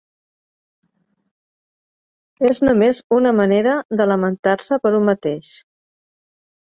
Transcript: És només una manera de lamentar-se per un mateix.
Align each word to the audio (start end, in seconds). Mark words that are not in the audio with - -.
És 2.51 2.61
només 2.67 3.01
una 3.17 3.33
manera 3.41 3.75
de 4.01 4.07
lamentar-se 4.13 4.79
per 4.87 4.93
un 5.01 5.05
mateix. 5.11 5.51